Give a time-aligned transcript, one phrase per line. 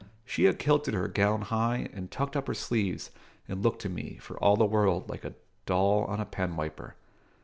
[0.25, 3.11] She had kilted her gown high and tucked up her sleeves,
[3.47, 5.35] and looked to me, for all the world, like a
[5.67, 6.95] doll on a penwiper.